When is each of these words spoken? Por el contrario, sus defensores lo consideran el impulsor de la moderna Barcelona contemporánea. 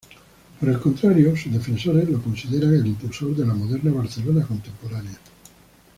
Por 0.59 0.67
el 0.67 0.79
contrario, 0.79 1.37
sus 1.37 1.51
defensores 1.53 2.09
lo 2.09 2.19
consideran 2.23 2.73
el 2.73 2.87
impulsor 2.87 3.35
de 3.35 3.45
la 3.45 3.53
moderna 3.53 3.91
Barcelona 3.91 4.43
contemporánea. 4.47 5.19